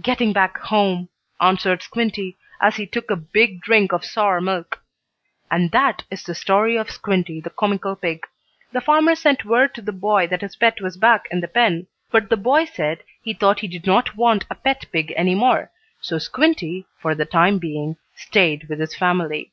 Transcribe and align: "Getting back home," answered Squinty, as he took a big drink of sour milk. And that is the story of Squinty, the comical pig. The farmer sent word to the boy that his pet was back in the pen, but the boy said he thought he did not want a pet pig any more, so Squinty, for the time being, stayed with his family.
"Getting 0.00 0.32
back 0.32 0.56
home," 0.56 1.10
answered 1.42 1.82
Squinty, 1.82 2.38
as 2.58 2.76
he 2.76 2.86
took 2.86 3.10
a 3.10 3.16
big 3.16 3.60
drink 3.60 3.92
of 3.92 4.02
sour 4.02 4.40
milk. 4.40 4.80
And 5.50 5.70
that 5.72 6.04
is 6.10 6.22
the 6.22 6.34
story 6.34 6.78
of 6.78 6.90
Squinty, 6.90 7.38
the 7.38 7.50
comical 7.50 7.94
pig. 7.94 8.24
The 8.72 8.80
farmer 8.80 9.14
sent 9.14 9.44
word 9.44 9.74
to 9.74 9.82
the 9.82 9.92
boy 9.92 10.26
that 10.28 10.40
his 10.40 10.56
pet 10.56 10.80
was 10.80 10.96
back 10.96 11.28
in 11.30 11.40
the 11.40 11.48
pen, 11.48 11.86
but 12.10 12.30
the 12.30 12.38
boy 12.38 12.64
said 12.64 13.00
he 13.22 13.34
thought 13.34 13.60
he 13.60 13.68
did 13.68 13.86
not 13.86 14.16
want 14.16 14.46
a 14.48 14.54
pet 14.54 14.86
pig 14.90 15.12
any 15.18 15.34
more, 15.34 15.70
so 16.00 16.16
Squinty, 16.16 16.86
for 16.98 17.14
the 17.14 17.26
time 17.26 17.58
being, 17.58 17.98
stayed 18.16 18.70
with 18.70 18.78
his 18.80 18.96
family. 18.96 19.52